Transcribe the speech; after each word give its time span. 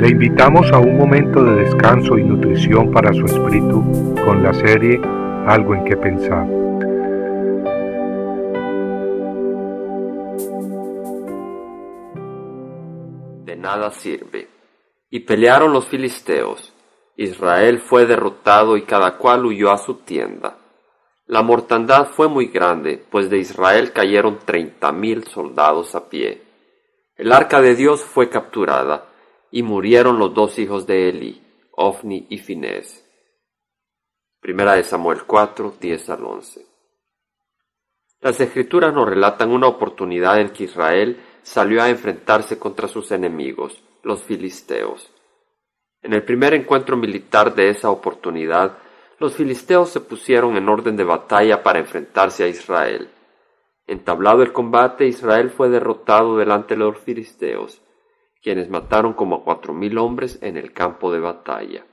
Le 0.00 0.08
invitamos 0.08 0.72
a 0.72 0.78
un 0.78 0.96
momento 0.96 1.44
de 1.44 1.56
descanso 1.64 2.16
y 2.16 2.24
nutrición 2.24 2.90
para 2.90 3.12
su 3.12 3.26
espíritu 3.26 4.14
con 4.24 4.42
la 4.42 4.54
serie 4.54 4.98
Algo 5.46 5.74
en 5.74 5.84
que 5.84 5.94
pensar. 5.94 6.46
De 13.44 13.56
nada 13.56 13.90
sirve. 13.90 14.48
Y 15.10 15.20
pelearon 15.20 15.74
los 15.74 15.86
filisteos. 15.86 16.72
Israel 17.16 17.80
fue 17.80 18.06
derrotado 18.06 18.78
y 18.78 18.84
cada 18.84 19.18
cual 19.18 19.44
huyó 19.44 19.70
a 19.70 19.76
su 19.76 19.96
tienda. 19.96 20.56
La 21.26 21.42
mortandad 21.42 22.06
fue 22.06 22.26
muy 22.26 22.46
grande, 22.46 23.04
pues 23.10 23.28
de 23.28 23.36
Israel 23.36 23.92
cayeron 23.92 24.38
treinta 24.46 24.92
mil 24.92 25.24
soldados 25.24 25.94
a 25.94 26.08
pie. 26.08 26.40
El 27.18 27.32
arca 27.32 27.60
de 27.60 27.74
Dios 27.74 28.02
fue 28.02 28.30
capturada, 28.30 29.09
y 29.50 29.62
murieron 29.62 30.18
los 30.18 30.34
dos 30.34 30.58
hijos 30.58 30.86
de 30.86 31.08
Eli, 31.08 31.42
Ofni 31.72 32.26
y 32.28 32.38
Finés. 32.38 33.06
Primera 34.40 34.74
de 34.74 34.84
Samuel 34.84 35.24
4, 35.26 35.74
10 35.80 36.10
al 36.10 36.24
11. 36.24 36.66
Las 38.20 38.40
escrituras 38.40 38.94
nos 38.94 39.08
relatan 39.08 39.50
una 39.50 39.66
oportunidad 39.66 40.40
en 40.40 40.50
que 40.50 40.64
Israel 40.64 41.20
salió 41.42 41.82
a 41.82 41.88
enfrentarse 41.88 42.58
contra 42.58 42.86
sus 42.86 43.10
enemigos, 43.12 43.82
los 44.02 44.22
filisteos. 44.22 45.10
En 46.02 46.12
el 46.12 46.22
primer 46.22 46.54
encuentro 46.54 46.96
militar 46.96 47.54
de 47.54 47.70
esa 47.70 47.90
oportunidad, 47.90 48.78
los 49.18 49.34
filisteos 49.34 49.90
se 49.90 50.00
pusieron 50.00 50.56
en 50.56 50.68
orden 50.68 50.96
de 50.96 51.04
batalla 51.04 51.62
para 51.62 51.78
enfrentarse 51.78 52.44
a 52.44 52.48
Israel. 52.48 53.10
Entablado 53.86 54.42
el 54.42 54.52
combate, 54.52 55.06
Israel 55.06 55.50
fue 55.50 55.68
derrotado 55.68 56.38
delante 56.38 56.74
de 56.74 56.80
los 56.80 56.98
filisteos, 56.98 57.82
quienes 58.42 58.68
mataron 58.70 59.12
como 59.12 59.36
a 59.36 59.44
cuatro 59.44 59.74
mil 59.74 59.98
hombres 59.98 60.38
en 60.42 60.56
el 60.56 60.72
campo 60.72 61.12
de 61.12 61.20
batalla. 61.20 61.86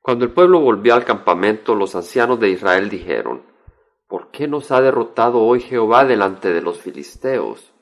Cuando 0.00 0.24
el 0.24 0.32
pueblo 0.32 0.60
volvió 0.60 0.94
al 0.94 1.04
campamento, 1.04 1.74
los 1.74 1.94
ancianos 1.94 2.38
de 2.40 2.50
Israel 2.50 2.90
dijeron, 2.90 3.42
¿Por 4.06 4.30
qué 4.30 4.46
nos 4.46 4.70
ha 4.70 4.80
derrotado 4.80 5.40
hoy 5.40 5.60
Jehová 5.60 6.04
delante 6.04 6.52
de 6.52 6.60
los 6.60 6.78
filisteos? 6.78 7.72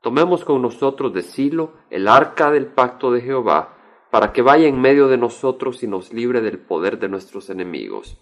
Tomemos 0.00 0.44
con 0.44 0.62
nosotros 0.62 1.12
de 1.12 1.22
Silo 1.22 1.72
el 1.90 2.06
arca 2.06 2.50
del 2.50 2.66
pacto 2.66 3.10
de 3.10 3.20
Jehová, 3.20 3.76
para 4.10 4.32
que 4.32 4.42
vaya 4.42 4.68
en 4.68 4.80
medio 4.80 5.08
de 5.08 5.18
nosotros 5.18 5.82
y 5.82 5.86
nos 5.86 6.12
libre 6.12 6.40
del 6.40 6.58
poder 6.58 6.98
de 6.98 7.08
nuestros 7.08 7.50
enemigos. 7.50 8.16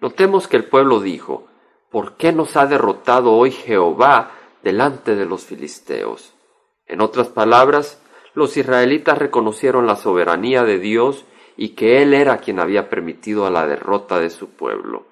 Notemos 0.00 0.48
que 0.48 0.56
el 0.56 0.64
pueblo 0.64 1.00
dijo, 1.00 1.48
¿por 1.90 2.16
qué 2.16 2.32
nos 2.32 2.56
ha 2.56 2.66
derrotado 2.66 3.32
hoy 3.32 3.50
Jehová 3.50 4.30
delante 4.62 5.16
de 5.16 5.26
los 5.26 5.44
filisteos? 5.44 6.34
En 6.86 7.00
otras 7.00 7.28
palabras, 7.28 8.02
los 8.34 8.56
israelitas 8.56 9.18
reconocieron 9.18 9.86
la 9.86 9.96
soberanía 9.96 10.64
de 10.64 10.78
Dios 10.78 11.24
y 11.56 11.70
que 11.70 12.02
Él 12.02 12.14
era 12.14 12.38
quien 12.38 12.60
había 12.60 12.90
permitido 12.90 13.48
la 13.50 13.66
derrota 13.66 14.18
de 14.18 14.30
su 14.30 14.50
pueblo. 14.50 15.06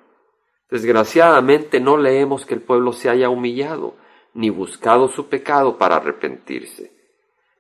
Desgraciadamente 0.70 1.81
no 1.81 1.97
leemos 1.97 2.47
que 2.47 2.55
el 2.55 2.62
pueblo 2.62 2.93
se 2.93 3.11
haya 3.11 3.28
humillado, 3.28 3.95
ni 4.34 4.50
buscado 4.50 5.09
su 5.09 5.28
pecado 5.28 5.78
para 5.78 5.97
arrepentirse. 5.97 6.93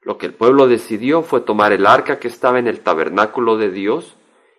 Lo 0.02 0.18
que 0.18 0.26
el 0.26 0.34
pueblo 0.34 0.66
decidió 0.66 1.22
fue 1.22 1.42
tomar 1.42 1.72
el 1.72 1.86
arca 1.86 2.18
que 2.18 2.28
estaba 2.28 2.58
en 2.58 2.66
el 2.66 2.80
tabernáculo 2.80 3.56
de 3.56 3.70
Dios 3.70 4.16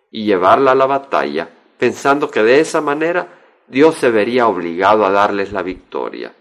y 0.09 0.25
llevarla 0.25 0.71
a 0.71 0.75
la 0.75 0.85
batalla, 0.85 1.49
pensando 1.77 2.29
que 2.31 2.43
de 2.43 2.59
esa 2.59 2.79
manera 2.79 3.27
Dios 3.67 3.95
se 3.95 4.09
vería 4.09 4.47
obligado 4.47 5.05
a 5.05 5.11
darles 5.11 5.51
la 5.51 5.63
victoria. 5.63 6.33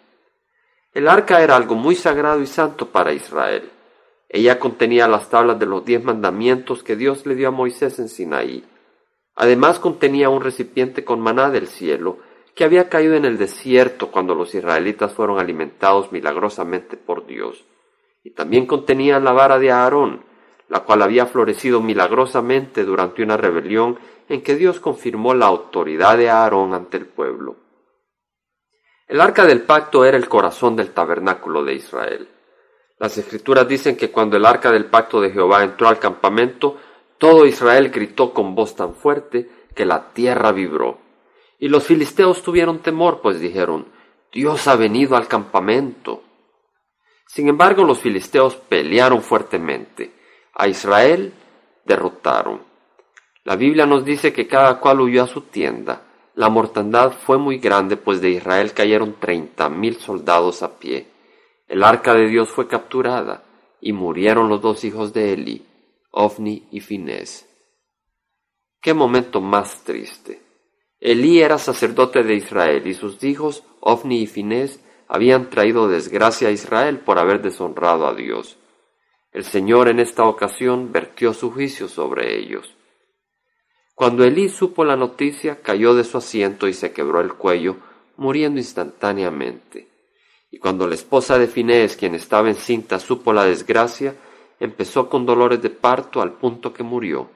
El 0.95 1.09
arca 1.09 1.43
era 1.43 1.57
algo 1.57 1.75
muy 1.75 1.95
sagrado 1.95 2.41
y 2.41 2.47
santo 2.47 2.91
para 2.91 3.13
Israel. 3.13 3.71
Ella 4.29 4.59
contenía 4.59 5.09
las 5.09 5.29
tablas 5.29 5.59
de 5.59 5.67
los 5.67 5.85
diez 5.85 6.03
mandamientos 6.03 6.83
que 6.83 6.97
Dios 6.97 7.27
le 7.27 7.35
dio 7.35 7.49
a 7.49 7.53
Moisés 7.53 7.99
en 7.99 8.09
Sinaí. 8.09 8.65
Además 9.35 9.79
contenía 9.79 10.29
un 10.29 10.43
recipiente 10.43 11.05
con 11.05 11.21
maná 11.21 11.51
del 11.51 11.67
cielo, 11.67 12.19
que 12.55 12.65
había 12.65 12.89
caído 12.89 13.15
en 13.15 13.25
el 13.25 13.39
desierto 13.39 14.11
cuando 14.11 14.35
los 14.35 14.55
israelitas 14.55 15.13
fueron 15.13 15.39
alimentados 15.39 16.13
milagrosamente 16.13 16.97
por 16.97 17.27
Dios 17.27 17.65
y 18.25 18.31
también 18.31 18.67
contenía 18.67 19.19
la 19.21 19.33
vara 19.33 19.59
de 19.59 19.71
Aarón, 19.71 20.23
la 20.69 20.81
cual 20.81 21.03
había 21.03 21.27
florecido 21.27 21.81
milagrosamente 21.81 22.85
durante 22.85 23.23
una 23.23 23.37
rebelión 23.37 23.99
en 24.29 24.43
que 24.43 24.57
Dios 24.57 24.81
confirmó 24.81 25.35
la 25.35 25.47
autoridad 25.47 26.17
de 26.17 26.31
Aarón 26.31 26.73
ante 26.75 26.97
el 26.97 27.07
pueblo. 27.07 27.57
El 29.13 29.21
arca 29.21 29.45
del 29.45 29.61
pacto 29.61 30.07
era 30.07 30.17
el 30.17 30.27
corazón 30.27 30.75
del 30.75 30.95
tabernáculo 30.95 31.63
de 31.63 31.75
Israel. 31.75 32.31
Las 32.99 33.19
escrituras 33.19 33.69
dicen 33.69 33.95
que 33.95 34.11
cuando 34.11 34.39
el 34.39 34.47
arca 34.47 34.73
del 34.73 34.87
pacto 34.87 35.21
de 35.21 35.31
Jehová 35.31 35.63
entró 35.63 35.89
al 35.89 35.99
campamento, 35.99 36.79
todo 37.19 37.45
Israel 37.45 37.91
gritó 37.91 38.33
con 38.33 38.55
voz 38.55 38.75
tan 38.75 38.95
fuerte 38.95 39.51
que 39.75 39.85
la 39.85 40.15
tierra 40.15 40.51
vibró. 40.53 40.97
Y 41.59 41.69
los 41.69 41.85
filisteos 41.85 42.43
tuvieron 42.43 42.79
temor, 42.79 43.21
pues 43.21 43.39
dijeron, 43.39 43.87
Dios 44.33 44.67
ha 44.67 44.77
venido 44.77 45.15
al 45.15 45.29
campamento. 45.29 46.23
Sin 47.27 47.51
embargo, 47.51 47.85
los 47.85 47.99
filisteos 47.99 48.55
pelearon 48.55 49.21
fuertemente. 49.21 50.11
A 50.55 50.69
Israel 50.69 51.35
derrotaron. 51.85 52.63
La 53.45 53.57
Biblia 53.57 53.85
nos 53.85 54.07
dice 54.07 54.33
que 54.33 54.49
cada 54.49 54.81
cual 54.81 55.03
huyó 55.03 55.25
a 55.25 55.29
su 55.29 55.43
tienda. 55.43 56.01
La 56.35 56.49
mortandad 56.49 57.13
fue 57.13 57.37
muy 57.37 57.59
grande, 57.59 57.97
pues 57.97 58.21
de 58.21 58.31
Israel 58.31 58.73
cayeron 58.73 59.17
treinta 59.21 59.69
mil 59.69 59.97
soldados 59.97 60.63
a 60.63 60.79
pie. 60.79 61.07
El 61.69 61.83
arca 61.83 62.15
de 62.15 62.27
Dios 62.27 62.49
fue 62.49 62.69
capturada, 62.69 63.45
y 63.81 63.93
murieron 63.93 64.49
los 64.49 64.63
dos 64.63 64.85
hijos 64.85 65.13
de 65.13 65.35
Eli, 65.35 65.67
Ofni 66.11 66.69
y 66.71 66.81
Finés. 66.81 67.49
Qué 68.81 68.95
momento 68.95 69.41
más 69.41 69.85
triste. 69.85 70.41
Elí 71.01 71.41
era 71.41 71.59
sacerdote 71.59 72.23
de 72.23 72.35
Israel, 72.35 72.87
y 72.87 72.95
sus 72.95 73.23
hijos, 73.25 73.65
Ofni 73.81 74.23
y 74.23 74.27
Finés, 74.27 74.81
habían 75.09 75.51
traído 75.51 75.89
desgracia 75.89 76.49
a 76.49 76.53
Israel 76.53 77.01
por 77.01 77.19
haber 77.19 77.43
deshonrado 77.43 78.07
a 78.07 78.15
Dios. 78.15 78.57
El 79.33 79.45
Señor 79.45 79.89
en 79.89 80.01
esta 80.01 80.25
ocasión 80.25 80.93
vertió 80.93 81.35
su 81.35 81.51
juicio 81.51 81.89
sobre 81.89 82.39
ellos. 82.39 82.75
Cuando 83.95 84.25
Elí 84.25 84.49
supo 84.49 84.85
la 84.85 84.97
noticia, 84.97 85.61
cayó 85.61 85.95
de 85.95 86.05
su 86.05 86.19
asiento 86.19 86.69
y 86.69 86.75
se 86.75 86.93
quebró 86.93 87.21
el 87.21 87.35
cuello, 87.35 87.77
muriendo 88.17 88.59
instantáneamente. 88.59 89.89
Y 90.51 90.59
cuando 90.59 90.87
la 90.87 90.95
esposa 90.95 91.39
de 91.39 91.47
Finés, 91.47 91.97
quien 91.97 92.15
estaba 92.15 92.49
encinta, 92.49 92.99
supo 92.99 93.33
la 93.33 93.45
desgracia, 93.45 94.17
empezó 94.61 95.09
con 95.09 95.25
dolores 95.27 95.63
de 95.63 95.71
parto 95.71 96.21
al 96.21 96.33
punto 96.33 96.73
que 96.73 96.83
murió. 96.83 97.31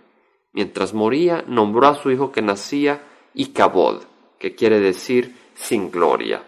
Mientras 0.52 0.94
moría, 0.94 1.44
nombró 1.46 1.88
a 1.88 1.94
su 1.94 2.10
hijo 2.10 2.32
que 2.32 2.42
nacía 2.42 3.02
Icabod, 3.34 4.02
que 4.38 4.54
quiere 4.54 4.80
decir 4.80 5.36
sin 5.54 5.90
gloria 5.90 6.42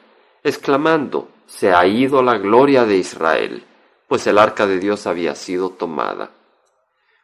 exclamando, 0.49 1.29
Se 1.47 1.73
ha 1.73 1.87
ido 1.87 2.23
la 2.23 2.37
gloria 2.37 2.85
de 2.85 2.99
Israel, 2.99 3.65
pues 4.07 4.27
el 4.27 4.37
arca 4.37 4.67
de 4.67 4.79
Dios 4.79 5.07
había 5.07 5.35
sido 5.35 5.71
tomada. 5.71 6.31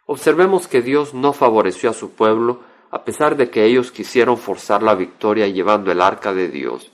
Observemos 0.07 0.67
que 0.67 0.81
Dios 0.81 1.13
no 1.13 1.35
favoreció 1.35 1.91
a 1.91 1.93
su 1.93 2.13
pueblo 2.13 2.61
a 2.95 3.05
pesar 3.05 3.37
de 3.37 3.51
que 3.51 3.65
ellos 3.65 3.91
quisieron 3.91 4.39
forzar 4.39 4.85
la 4.85 4.95
victoria 4.95 5.49
llevando 5.49 5.91
el 5.91 6.01
arca 6.01 6.33
de 6.33 6.47
Dios. 6.47 6.93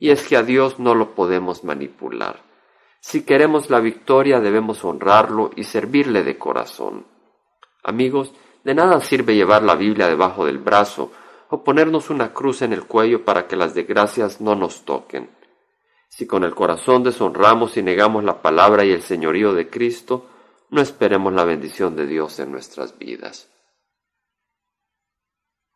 Y 0.00 0.10
es 0.10 0.26
que 0.26 0.36
a 0.36 0.42
Dios 0.42 0.80
no 0.80 0.96
lo 0.96 1.14
podemos 1.14 1.62
manipular. 1.62 2.42
Si 2.98 3.22
queremos 3.22 3.70
la 3.70 3.78
victoria 3.78 4.40
debemos 4.40 4.84
honrarlo 4.84 5.52
y 5.54 5.62
servirle 5.62 6.24
de 6.24 6.36
corazón. 6.38 7.06
Amigos, 7.84 8.32
de 8.64 8.74
nada 8.74 9.00
sirve 9.00 9.36
llevar 9.36 9.62
la 9.62 9.76
Biblia 9.76 10.08
debajo 10.08 10.44
del 10.44 10.58
brazo 10.58 11.12
o 11.50 11.62
ponernos 11.62 12.10
una 12.10 12.34
cruz 12.34 12.62
en 12.62 12.72
el 12.72 12.86
cuello 12.86 13.24
para 13.24 13.46
que 13.46 13.54
las 13.54 13.76
desgracias 13.76 14.40
no 14.40 14.56
nos 14.56 14.84
toquen. 14.84 15.30
Si 16.08 16.26
con 16.26 16.42
el 16.42 16.56
corazón 16.56 17.04
deshonramos 17.04 17.76
y 17.76 17.82
negamos 17.84 18.24
la 18.24 18.42
palabra 18.42 18.84
y 18.84 18.90
el 18.90 19.02
señorío 19.02 19.54
de 19.54 19.70
Cristo, 19.70 20.26
no 20.70 20.80
esperemos 20.80 21.32
la 21.32 21.44
bendición 21.44 21.94
de 21.94 22.08
Dios 22.08 22.40
en 22.40 22.50
nuestras 22.50 22.98
vidas. 22.98 23.48